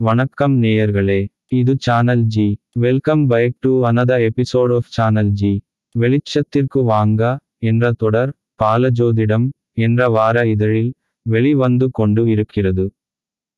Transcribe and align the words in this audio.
வணக்கம் 0.00 0.62
நேயர்களே 0.62 1.28
இது 1.48 1.76
channel 1.78 2.22
G 2.22 2.58
welcome 2.72 3.26
back 3.26 3.54
to 3.60 3.84
another 3.84 4.28
episode 4.28 4.74
of 4.74 4.88
channel 4.88 5.30
G 5.30 5.62
வெளிச்சத்திற்கு 5.94 6.82
வாங்க 6.82 7.38
என்ற 7.58 7.92
தொடர் 7.92 8.32
பாலஜோதிடம் 8.62 9.48
என்ற 9.72 10.08
வார 10.08 10.46
இதழில் 10.46 10.94
வெளிவந்து 11.22 11.90
கொண்டு 11.90 12.28
இருக்கிறது. 12.28 12.92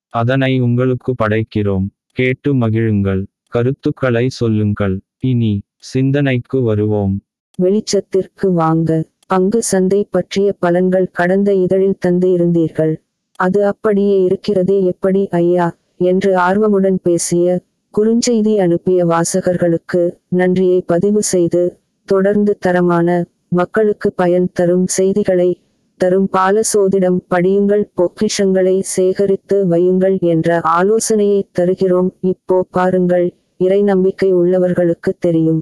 அதனை 0.08 0.60
உங்களுக்கு 0.60 1.14
படைக்கிறோம். 1.24 1.86
கேட்டு 2.06 2.54
மகிழுங்கள். 2.54 3.26
கருத்துக்களை 3.48 4.28
சொல்லுங்கள். 4.28 5.00
இனி 5.18 5.62
சிந்தனைக்கு 5.76 6.62
வருவோம். 6.62 7.20
வெளிச்சத்திற்கு 7.62 8.52
வாங்க. 8.52 9.04
பங்கு 9.26 9.62
சந்தை 9.62 10.08
பற்றிய 10.10 10.56
பலன்கள் 10.62 11.10
கடந்த 11.12 11.54
இதழில் 11.54 11.98
தந்து 11.98 12.30
இருந்தீர்கள். 12.36 12.96
அது 13.38 13.66
அப்படியே 13.66 14.22
இருக்கிறதே 14.22 14.84
எப்படி 14.84 15.28
ஐயா? 15.28 15.68
என்று 16.02 16.36
ஆர்வமுடன் 16.36 17.00
பேசிய 17.02 17.60
குறுஞ்செய்தி 17.94 18.58
அனுப்பிய 18.58 19.06
வாசகர்களுக்கு 19.06 20.02
நன்றியை 20.28 20.80
பதிவு 20.80 21.22
செய்து 21.22 21.80
தொடர்ந்து 22.04 22.56
தரமான 22.58 23.24
மக்களுக்கு 23.48 24.12
பயன் 24.12 24.48
தரும் 24.52 24.86
செய்திகளை 24.86 25.50
தரும் 25.96 26.28
பாலசோதிடம் 26.32 27.18
படியுங்கள் 27.34 27.82
பொக்கிஷங்களை 27.96 28.80
சேகரித்து 28.80 29.56
வையுங்கள் 29.70 30.18
என்ற 30.18 30.60
ஆலோசனையை 30.60 31.48
தருகிறோம். 31.52 32.10
இப்போ 32.20 32.64
பாருங்கள் 32.70 33.26
இறை 33.56 33.82
நம்பிக்கை 33.82 34.34
உள்ளவர்களுக்கு 34.34 35.12
தெரியும். 35.18 35.60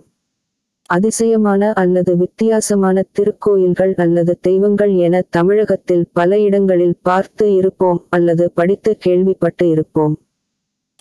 அதிசயமான 0.86 1.72
அல்லது 1.72 2.16
வித்தியாசமான 2.16 3.02
திருக்கோயில்கள் 3.18 3.94
அல்லது 3.94 4.38
தெய்வங்கள் 4.40 4.94
என 4.96 5.24
தமிழகத்தில் 5.30 6.06
பல 6.12 6.38
இடங்களில் 6.38 6.96
பார்த்து 7.02 7.54
இருப்போம் 7.54 8.06
அல்லது 8.10 8.52
படித்து 8.52 8.96
கேள்விப்பட்டு 8.96 9.68
இருப்போம். 9.68 10.14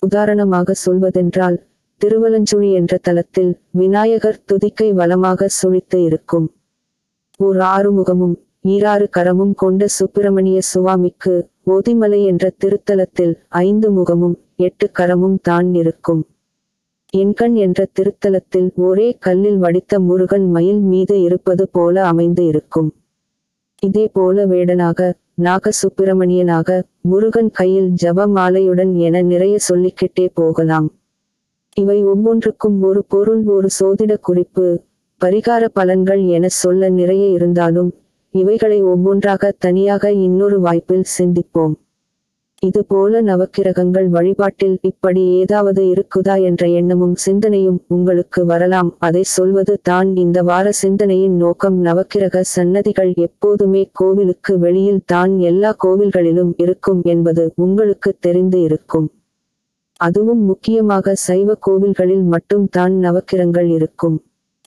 உதாரணமாக 0.02 0.74
சொல்வதென்றால் 0.86 1.56
திருவலஞ்சுழி 2.00 2.68
என்ற 2.72 2.98
தலத்தில் 2.98 3.52
விநாயகர் 3.70 4.42
துதிக்கை 4.52 4.88
வளமாக 4.92 5.48
சுழித்து 5.48 5.98
இருக்கும். 6.02 6.46
ஓர் 7.36 7.58
ஆறுமுகமும் 7.74 8.36
ஈராறு 8.68 9.06
கரமும் 9.16 9.54
கொண்ட 9.54 9.82
சுப்பிரமணிய 9.88 10.58
சுவாமிக்கு 10.60 11.34
ஓதிமலை 11.66 12.20
என்ற 12.24 12.44
திருத்தலத்தில் 12.64 13.34
ஐந்து 13.48 13.88
முகமும் 13.90 14.36
எட்டு 14.56 14.86
கரமும் 14.98 15.38
தான் 15.42 15.74
இருக்கும். 15.74 16.22
எண்கண் 17.14 17.54
என்ற 17.54 17.86
திருத்தலத்தில் 18.00 18.68
ஒரே 18.76 19.08
கல்லில் 19.18 19.58
வடித்த 19.58 20.00
முருகன் 20.00 20.46
மயில் 20.50 20.80
மீது 20.80 21.14
இருப்பது 21.22 21.64
போல 21.68 22.04
அமைந்து 22.06 22.44
இருக்கும். 22.46 22.88
இதே 23.82 24.04
போல 24.08 24.46
வேடனாக 24.46 25.10
நாகசுப்பிரமணியனாக 25.42 26.82
முருகன் 27.02 27.50
கையில் 27.50 27.90
ஜப 28.02 28.26
மாலையுடன் 28.34 28.92
என 28.98 29.22
நிறைய 29.22 29.56
சொல்லிக்கிட்டே 29.68 30.26
போகலாம். 30.34 30.88
இவை 31.76 31.98
ஒவ்வொன்றுக்கும் 32.04 32.78
ஒரு 32.82 33.04
பொருள் 33.08 33.42
ஒரு 33.56 33.68
சோதிட 33.80 34.12
குறிப்பு 34.20 34.66
பரிகார 35.20 35.64
பலன்கள் 35.80 36.22
என 36.28 36.48
சொல்ல 36.48 36.88
நிறைய 36.88 37.26
இருந்தாலும் 37.26 37.90
இவைகளை 38.34 38.82
ஒவ்வொன்றாக 38.82 39.52
தனியாக 39.58 40.12
இன்னொரு 40.12 40.60
வாய்ப்பில் 40.60 41.06
சிந்திப்போம். 41.18 41.74
இது 42.62 42.80
போல 42.84 43.20
நவக்கிரகங்கள் 43.22 44.06
வழிபாட்டில் 44.08 44.78
இப்படி 44.82 45.20
ஏதாவது 45.34 45.82
இருக்குதா 45.84 46.34
என்ற 46.42 46.62
எண்ணமும் 46.68 47.14
சிந்தனையும் 47.14 47.76
உங்களுக்கு 47.88 48.40
வரலாம். 48.44 48.90
அதை 48.98 49.22
சொல்வது 49.22 49.74
தான் 49.82 50.08
இந்த 50.16 50.42
வார 50.42 50.72
சிந்தனையின் 50.72 51.36
நோக்கம். 51.36 51.76
நவக்கிரக 51.82 52.42
சன்னதிகள் 52.54 53.12
எப்போதுமே 53.26 53.82
கோவிலுக்கு 53.92 54.58
வெளியில் 54.58 55.04
தான் 55.04 55.38
எல்லா 55.50 55.70
கோவில்களிலும் 55.84 56.52
இருக்கும் 56.56 57.00
என்பது 57.04 57.44
உங்களுக்கு 57.56 58.12
தெரிந்து 58.20 58.60
இருக்கும். 58.60 59.08
அதுவும் 60.00 60.42
முக்கியமாக 60.42 61.14
சைவ 61.28 61.56
கோவில்களில் 61.68 62.26
மட்டும் 62.34 62.68
தான் 62.70 62.94
நவக்கிரங்கள் 63.04 63.70
இருக்கும். 63.70 64.18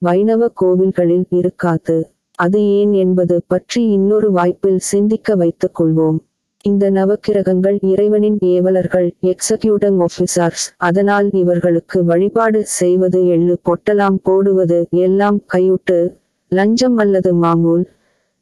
வைணவ 0.01 0.51
கோவில்களில் 0.63 1.27
இருக்காது. 1.31 1.99
அது 2.39 2.59
ஏன் 2.79 2.93
என்பது 2.93 3.35
பற்றி 3.47 3.81
இன்னொரு 3.91 4.31
வாய்ப்பில் 4.31 4.81
சிந்திக்க 4.91 5.35
வைத்துக் 5.35 5.77
கொள்வோம். 5.79 6.19
இந்த 6.69 6.85
நவக்கிரகங்கள் 6.89 7.77
இறைவனின் 7.91 8.35
ஏவலர்கள் 8.49 9.07
எக்ஸக்யூட்டிங் 9.29 9.99
ஆபீசர்ஸ் 10.05 10.65
அதனால் 10.87 11.27
இவர்களுக்கு 11.33 11.99
வழிபாடு 12.03 12.59
செய்வது 12.79 13.19
எள்ளு 13.35 13.55
பொட்டலாம் 13.69 14.19
போடுவது 14.23 14.79
எல்லாம் 15.05 15.39
கையுட்டு 15.53 15.97
லஞ்சம் 16.51 16.97
அல்லது 16.97 17.31
மாமூல் 17.43 17.85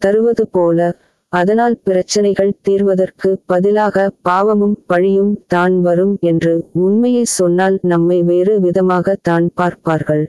தருவது 0.01 0.45
போல. 0.47 0.89
அதனால் 1.33 1.75
பிரச்சனைகள் 1.87 2.51
தீர்வதற்கு 2.61 3.29
பதிலாக 3.45 4.05
பாவமும் 4.21 4.77
பழியும் 4.87 5.33
தான் 5.47 5.75
வரும் 5.81 6.13
என்று 6.31 6.53
உண்மையை 6.85 7.23
சொன்னால் 7.37 7.79
நம்மை 7.93 8.19
வேறு 8.23 8.53
விதமாக 8.59 9.15
தான் 9.21 9.47
பார்ப்பார்கள். 9.53 10.23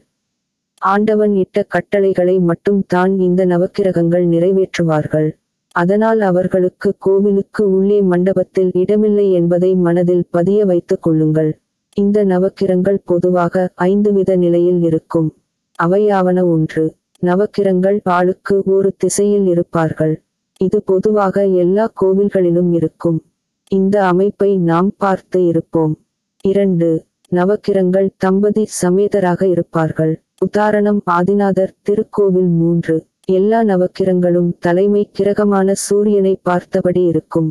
ஆண்டவன் 0.83 1.35
இட்ட 1.35 1.65
கட்டளைகளை 1.69 2.39
மட்டும் 2.51 2.83
தான் 2.87 3.15
இந்த 3.19 3.45
நவக்கிரகங்கள் 3.45 4.27
நிறைவேற்றுவார்கள். 4.35 5.31
அதனால் 5.73 6.21
அவர்களுக்கு 6.21 6.95
கோவிலுக்கு 6.99 7.71
உள்ளே 7.71 8.03
மண்டபத்தில் 8.03 8.71
இடமில்லை 8.73 9.33
என்பதை 9.33 9.75
மனதில் 9.75 10.27
பதிய 10.31 10.65
வைத்துக் 10.65 11.03
கொள்ளுங்கள். 11.03 11.61
இந்த 11.95 12.25
நவக்கிரங்கள் 12.25 12.99
பொதுவாக 13.05 13.71
ஐந்து 13.75 14.13
வித 14.13 14.37
நிலையில் 14.37 14.83
இருக்கும். 14.83 15.37
அவையாவன 15.83 16.45
ஒன்று. 16.45 16.97
நவக்கிரங்கள் 17.23 18.01
ஆளுக்கு 18.05 18.63
ஒரு 18.67 18.95
திசையில் 18.97 19.47
இருப்பார்கள். 19.47 20.23
இது 20.59 20.83
பொதுவாக 20.83 21.47
எல்லா 21.47 21.93
கோவில்களிலும் 22.01 22.73
இருக்கும். 22.73 23.23
இந்த 23.69 24.05
அமைப்பை 24.05 24.59
நாம் 24.59 24.93
பார்த்து 24.99 25.47
இருப்போம். 25.47 25.99
இரண்டு. 26.43 27.05
நவக்கிரங்கள் 27.31 28.09
தம்பதி 28.17 28.67
சமேதராக 28.83 29.43
இருப்பார்கள். 29.43 30.23
உதாரணம் 30.39 31.03
ஆதிநாதர் 31.11 31.77
திருக்கோவில் 31.91 32.49
மூன்று. 32.49 33.07
எல்லா 33.39 33.59
நவக்கிரங்களும் 33.63 34.51
தலைமை 34.59 35.03
கிரகமான 35.19 35.73
சூரியனை 35.87 36.35
பார்த்தபடி 36.43 37.03
இருக்கும். 37.05 37.49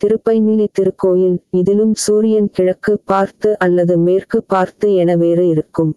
திருப்பைநிலை 0.00 0.66
திருக்கோயில் 0.78 1.36
இதிலும் 1.50 1.94
சூரியன் 1.94 2.50
கிழக்கு 2.50 2.92
பார்த்து 3.04 3.50
அல்லது 3.58 3.94
மேற்கு 3.98 4.38
பார்த்து 4.42 4.88
என 4.94 5.16
வேறு 5.16 5.48
இருக்கும். 5.48 5.92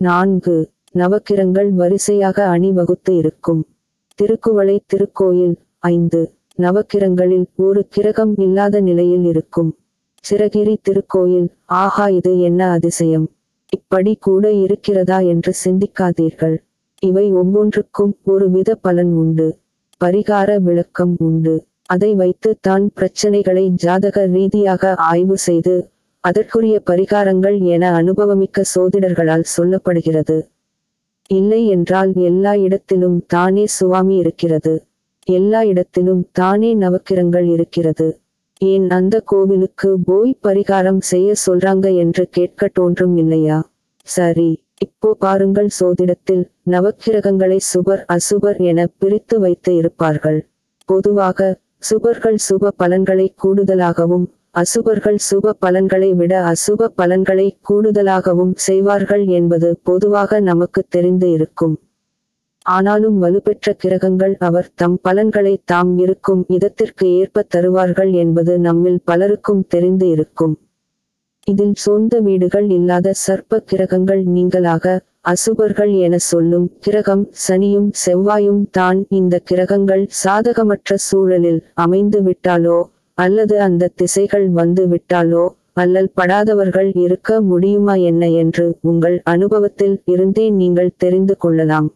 நான்கு 0.00 0.56
நவக்கிரங்கள் 0.98 1.70
வரிசையாக 1.72 2.46
அணிவகுத்து 2.46 3.12
இருக்கும். 3.16 3.62
திருக்குவளை 4.18 4.76
திருக்கோயில் 4.86 5.54
ஐந்து 5.78 6.22
நவக்கிரங்களில் 6.58 7.46
ஒரு 7.56 7.82
கிரகம் 7.88 8.34
இல்லாத 8.36 8.80
நிலையில் 8.80 9.24
இருக்கும். 9.24 9.70
சிறகிரி 10.24 10.74
திருக்கோயில் 10.88 11.48
ஆஹா 11.64 12.08
இது 12.08 12.32
என்ன 12.40 12.70
அதிசயம்? 12.70 13.28
இப்படி 13.68 14.12
கூட 14.16 14.44
இருக்கிறதா 14.64 15.18
என்று 15.32 15.52
சிந்திக்காதீர்கள். 15.64 16.56
இவை 17.02 17.32
ஒவ்வொன்றுக்கும் 17.32 18.12
ஒரு 18.24 18.50
வித 18.50 18.74
பலன் 18.74 19.12
உண்டு. 19.12 19.46
பரிகார 20.04 20.58
விளக்கம் 20.58 21.14
உண்டு. 21.18 21.54
அதை 21.86 22.14
வைத்து 22.14 22.58
தான் 22.60 22.90
பிரச்சனைகளை 23.00 23.64
ஜாதக 23.74 24.26
ரீதியாக 24.26 24.94
ஆய்வு 24.94 25.36
செய்து 25.38 25.74
அதற்குரிய 26.24 26.82
பரிகாரங்கள் 26.90 27.56
என 27.64 27.84
அனுபவமிக்க 28.02 28.62
சோதிடர்களால் 28.74 29.44
சொல்லப்படுகிறது. 29.56 30.38
இல்லை 31.30 31.66
என்றால் 31.66 32.12
எல்லா 32.14 32.54
இடத்திலும் 32.56 33.18
தானே 33.26 33.66
சுவாமி 33.66 34.16
இருக்கிறது. 34.16 34.74
எல்லா 35.26 35.62
இடத்திலும் 35.62 36.28
தானே 36.32 36.76
நவக்கிரங்கள் 36.76 37.48
இருக்கிறது. 37.52 38.08
ஏன் 38.58 38.90
அந்த 38.90 39.20
கோவிலுக்கு 39.20 39.98
போய் 40.04 40.38
பரிகாரம் 40.42 41.02
செய்ய 41.02 41.32
சொல்றாங்க 41.46 41.86
என்று 41.96 42.28
கேட்க 42.28 42.68
தோன்றும் 42.68 43.16
இல்லையா? 43.16 43.58
சரி. 44.06 44.50
இப்போ 44.84 45.08
பாருங்கள் 45.24 45.70
சோதிடத்தில் 45.78 46.44
நவக்கிரகங்களை 46.70 47.58
சுபர் 47.70 48.02
அசுபர் 48.14 48.58
என 48.70 48.86
பிரித்து 49.00 49.36
வைத்து 49.40 49.72
இருப்பார்கள். 49.80 50.38
பொதுவாக 50.88 51.48
சுபர்கள் 51.88 52.38
சுப 52.46 52.72
பலன்களை 52.82 53.26
கூடுதலாகவும் 53.42 54.26
அசுபர்கள் 54.54 55.18
சுப 55.28 55.54
பலன்களை 55.64 56.10
விட 56.14 56.32
அசுப 56.52 56.88
பலன்களை 57.00 57.46
கூடுதலாகவும் 57.68 58.52
செய்வார்கள் 58.66 59.24
என்பது 59.38 59.68
பொதுவாக 59.90 60.40
நமக்கு 60.50 60.82
தெரிந்து 60.88 61.28
இருக்கும். 61.36 61.74
ஆனாலும் 62.66 63.16
வலுப்பெற்ற 63.22 63.68
கிரகங்கள் 63.84 64.34
அவர் 64.48 64.68
தம் 64.80 64.98
பலன்களை 65.06 65.54
தாம் 65.64 65.94
இருக்கும் 66.04 66.42
இதத்திற்கு 66.56 67.06
ஏற்ப 67.20 67.46
தருவார்கள் 67.54 68.12
என்பது 68.24 68.52
நம்மில் 68.66 69.00
பலருக்கும் 69.04 69.64
தெரிந்து 69.68 70.08
இருக்கும். 70.08 70.54
இதில் 71.46 71.76
சொந்த 71.76 72.20
வீடுகள் 72.20 72.68
இல்லாத 72.70 73.14
சர்ப்ப 73.26 73.60
கிரகங்கள் 73.64 74.22
நீங்களாக 74.26 74.94
அசுபர்கள் 75.24 75.92
என 75.96 76.14
சொல்லும் 76.22 76.66
கிரகம் 76.80 77.24
சனியும் 77.46 77.88
செவ்வாயும் 78.04 78.62
தான் 78.70 79.00
இந்த 79.10 79.40
கிரகங்கள் 79.44 80.04
சாதகமற்ற 80.22 80.96
சூழலில் 81.08 81.60
அமைந்து 81.74 82.20
விட்டாலோ 82.22 82.78
அல்லது 83.18 83.56
அந்த 83.60 83.90
திசைகள் 83.94 84.46
வந்து 84.50 84.84
விட்டாலோ 84.88 85.44
அல்லல் 85.72 86.10
படாதவர்கள் 86.14 86.90
இருக்க 86.96 87.40
முடியுமா 87.42 87.94
என்ன 88.02 88.22
என்று 88.34 88.64
உங்கள் 88.80 89.16
அனுபவத்தில் 89.24 89.96
இருந்தே 90.06 90.46
நீங்கள் 90.50 90.96
தெரிந்து 90.96 91.34
கொள்ளலாம். 91.36 91.88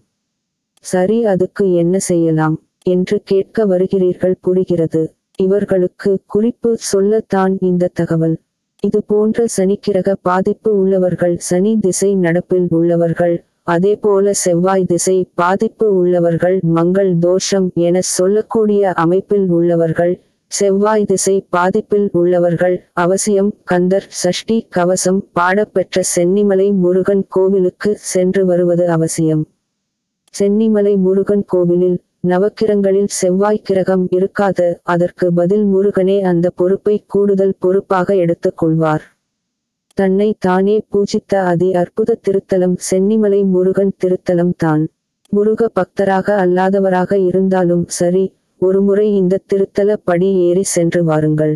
சரி 0.85 1.19
அதுக்கு 1.25 1.65
என்ன 1.75 1.99
செய்யலாம் 1.99 2.57
என்று 2.87 3.17
கேட்க 3.25 3.67
வருகிறீர்கள் 3.67 4.41
புரிகிறது 4.41 5.03
இவர்களுக்கு 5.39 6.11
குறிப்பு 6.27 6.71
சொல்லத்தான் 6.91 7.55
இந்த 7.61 7.91
தகவல். 7.95 8.37
இது 8.83 9.03
போன்ற 9.03 9.45
சனிக்கிரக 9.57 10.15
பாதிப்பு 10.23 10.77
உள்ளவர்கள் 10.77 11.37
சனி 11.37 11.79
திசை 11.81 12.17
நடப்பில் 12.17 12.67
உள்ளவர்கள் 12.69 13.45
அதேபோல 13.63 14.33
செவ்வாய் 14.33 14.85
திசை 14.85 15.29
பாதிப்பு 15.35 15.97
உள்ளவர்கள் 15.97 16.61
மங்கள் 16.63 17.19
தோஷம் 17.19 17.71
என 17.75 18.01
சொல்லக்கூடிய 18.01 18.93
அமைப்பில் 18.93 19.49
உள்ளவர்கள் 19.49 20.21
செவ்வாய் 20.47 21.05
திசை 21.05 21.47
பாதிப்பில் 21.57 22.09
உள்ளவர்கள் 22.13 22.77
அவசியம் 22.93 23.55
கந்தர் 23.65 24.07
சஷ்டி 24.09 24.67
கவசம் 24.71 25.31
பாடப்பெற்ற 25.33 26.03
சென்னிமலை 26.17 26.73
முருகன் 26.75 27.25
கோவிலுக்கு 27.29 27.97
சென்று 27.97 28.47
வருவது 28.47 28.91
அவசியம். 28.91 29.47
சென்னிமலை 30.35 30.97
முருகன் 30.97 31.45
கோவிலில் 31.45 31.99
நவக்கிரங்களில் 32.33 33.11
செவ்வாய் 33.19 33.65
கிரகம் 33.69 34.05
இருக்காது 34.11 34.67
அதற்கு 34.83 35.27
பதில் 35.33 35.67
முருகனே 35.75 36.17
அந்த 36.21 36.47
பொறுப்பை 36.51 36.97
கூடுதல் 37.07 37.55
பொறுப்பாக 37.59 38.17
எடுத்துக் 38.17 38.57
கொள்வார். 38.57 39.05
தன்னை 39.99 40.29
தானே 40.39 40.77
பூஜித்த 40.89 41.43
அதி 41.43 41.69
அற்புத 41.75 42.19
திருத்தலம் 42.29 42.77
சென்னிமலை 42.91 43.41
முருகன் 43.45 43.93
திருத்தலம் 44.05 44.55
தான். 44.57 44.83
முருக 45.33 45.69
பக்தராக 45.75 46.35
அல்லாதவராக 46.45 47.13
இருந்தாலும் 47.27 47.85
சரி 47.99 48.25
ஒருமுறை 48.63 49.07
இந்த 49.15 49.41
திருத்தல 49.53 49.97
படி 50.05 50.29
ஏறி 50.47 50.65
சென்று 50.75 51.01
வாருங்கள். 51.05 51.55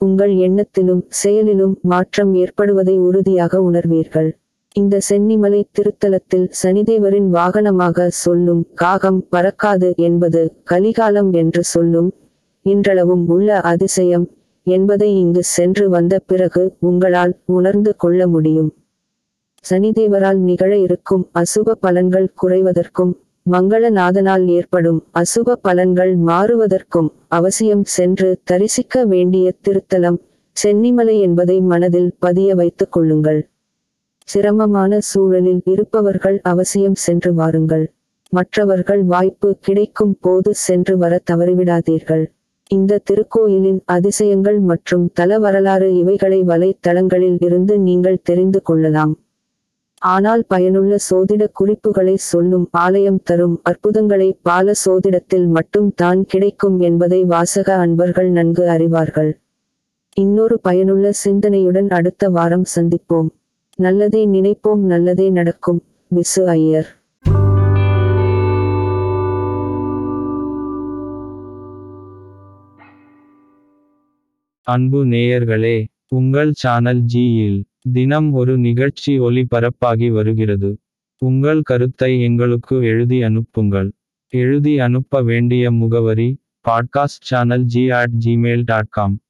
உங்கள் 0.00 0.32
எண்ணத்திலும் 0.46 1.02
செயலிலும் 1.22 1.74
மாற்றம் 1.82 2.32
ஏற்படுவதை 2.34 2.96
உறுதியாக 2.98 3.60
உணர்வீர்கள். 3.70 4.30
இந்த 4.80 4.96
சென்னிமலை 5.08 5.60
திருத்தலத்தில் 5.76 6.46
சனிதேவரின் 6.62 7.28
வாகனமாக 7.32 8.06
சொல்லும் 8.16 8.62
காகம் 8.74 9.20
பறக்காது 9.30 9.88
என்பது 9.96 10.40
கலிகாலம் 10.70 11.30
என்று 11.32 11.62
சொல்லும் 11.64 12.10
இன்றளவும் 12.66 13.24
உள்ள 13.28 13.60
அதிசயம் 13.60 14.26
என்பதை 14.66 15.08
இங்கு 15.18 15.42
சென்று 15.42 15.84
வந்த 15.88 16.14
பிறகு 16.26 16.62
உங்களால் 16.80 17.32
உணர்ந்து 17.46 17.92
கொள்ள 17.96 18.20
முடியும். 18.26 18.70
சனிதேவரால் 19.64 20.40
நிகழ 20.40 20.72
இருக்கும் 20.76 21.24
அசுப 21.34 21.76
பலன்கள் 21.86 22.28
குறைவதற்கும் 22.42 23.12
மங்களநாதனால் 23.46 24.46
ஏற்படும் 24.48 25.02
அசுப 25.14 25.58
பலன்கள் 25.62 26.14
மாறுவதற்கும் 26.26 27.08
அவசியம் 27.28 27.84
சென்று 27.84 28.30
தரிசிக்க 28.44 29.04
வேண்டிய 29.04 29.52
திருத்தலம் 29.68 30.18
சென்னிமலை 30.56 31.16
என்பதை 31.20 31.60
மனதில் 31.60 32.10
பதிய 32.18 32.54
வைத்துக் 32.54 32.92
கொள்ளுங்கள். 32.92 33.40
சிரமமான 34.32 34.98
சூழலில் 35.10 35.62
இருப்பவர்கள் 35.64 36.38
அவசியம் 36.42 36.98
சென்று 37.04 37.30
வாருங்கள். 37.34 37.84
மற்றவர்கள் 38.32 39.02
வாய்ப்பு 39.04 39.50
கிடைக்கும் 39.66 40.16
போது 40.20 40.50
சென்று 40.64 40.94
வர 40.96 41.20
தவறிவிடாதீர்கள். 41.30 42.24
இந்த 42.70 42.98
திருக்கோயிலின் 43.10 43.78
அதிசயங்கள் 43.84 44.58
மற்றும் 44.60 45.06
தல 45.12 45.38
வரலாறு 45.38 45.88
இவைகளை 45.96 46.40
வலைத்தளங்களில் 46.42 47.38
இருந்து 47.40 47.74
நீங்கள் 47.78 48.20
தெரிந்து 48.22 48.60
கொள்ளலாம். 48.62 49.14
ஆனால் 50.02 50.42
பயனுள்ள 50.48 50.96
சோதிட 51.10 51.42
குறிப்புகளை 51.52 52.14
சொல்லும் 52.30 52.66
ஆலயம் 52.84 53.22
தரும் 53.22 53.56
அற்புதங்களை 53.62 54.28
பால 54.42 54.74
சோதிடத்தில் 54.84 55.48
மட்டும் 55.48 55.88
தான் 55.94 56.20
கிடைக்கும் 56.24 56.76
என்பதை 56.80 57.20
வாசக 57.24 57.68
அன்பர்கள் 57.84 58.30
நன்கு 58.30 58.66
அறிவார்கள். 58.68 59.32
இன்னொரு 60.16 60.56
பயனுள்ள 60.60 61.08
சிந்தனையுடன் 61.24 61.88
அடுத்த 61.88 62.28
வாரம் 62.28 62.68
சந்திப்போம். 62.76 63.28
நல்லதை 63.82 64.26
நினைப்போம் 64.26 64.78
நல்லதே 64.78 65.30
நடக்கும் 65.30 65.82
விசு 66.14 66.44
ஐயர். 66.44 66.88
அன்பு 74.62 75.04
நேயர்களே 75.04 75.86
உங்கள் 76.08 76.52
சேனல் 76.52 77.04
ஜியில் 77.14 77.64
தினம் 77.92 78.32
ஒரு 78.32 78.58
நிகழ்ச்சி 78.58 79.20
ஒளிபரப்பாகி 79.20 80.12
வருகிறது. 80.12 80.78
உங்கள் 81.18 81.62
கருத்தை 81.62 82.22
எங்களுக்கு 82.22 82.84
எழுதி 82.84 83.22
அனுப்புங்கள். 83.22 83.92
எழுதி 84.28 84.78
அனுப்ப 84.78 85.22
வேண்டிய 85.22 85.70
முகவரி 85.70 86.42
podcast 86.68 87.28
channel 87.30 87.64
G 87.64 87.90
at 87.90 88.12
Gmail 88.24 88.62
dot 88.64 88.88
com 88.88 89.20